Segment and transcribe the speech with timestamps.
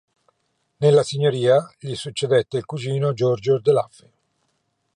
[0.77, 4.09] Nella signoria gli succedette il cugino Giorgio Ordelaffi.